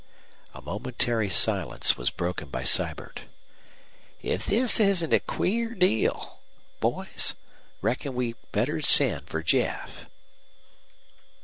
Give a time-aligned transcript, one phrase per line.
[0.55, 3.25] A momentary silence was broken by Sibert.
[4.23, 6.39] "If this isn't a queer deal!
[6.79, 7.35] Boys,
[7.83, 10.07] reckon we'd better send for Jeff."